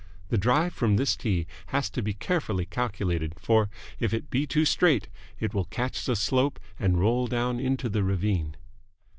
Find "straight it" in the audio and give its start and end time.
4.65-5.53